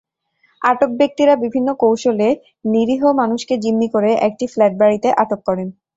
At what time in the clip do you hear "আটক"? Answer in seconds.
0.61-0.91, 5.21-5.39